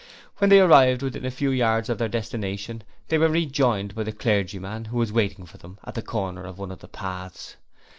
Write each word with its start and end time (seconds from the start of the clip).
When 0.39 0.49
they 0.49 0.59
arrived 0.59 1.03
within 1.03 1.25
a 1.25 1.29
few 1.29 1.51
yards 1.51 1.87
of 1.87 1.99
their 1.99 2.09
destination, 2.09 2.81
they 3.09 3.19
were 3.19 3.29
rejoined 3.29 3.93
by 3.93 4.01
the 4.01 4.11
clergyman, 4.11 4.85
who 4.85 4.97
was 4.97 5.13
waiting 5.13 5.45
for 5.45 5.59
them 5.59 5.77
at 5.83 5.93
the 5.93 6.01
corner 6.01 6.43
of 6.43 6.57
one 6.57 6.71
of 6.71 6.79
the 6.79 6.87
paths. 6.87 7.55